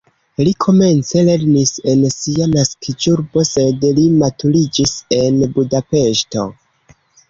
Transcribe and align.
Li 0.47 0.53
komence 0.65 1.21
lernis 1.27 1.73
en 1.93 2.01
sia 2.15 2.49
naskiĝurbo, 2.55 3.47
sed 3.53 3.89
li 4.01 4.09
maturiĝis 4.19 4.99
en 5.23 5.43
Budapeŝto. 5.57 6.53